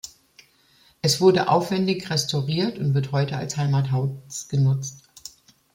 [1.03, 5.03] Es wurde aufwendig restauriert und wird heute als Heimathaus genutzt.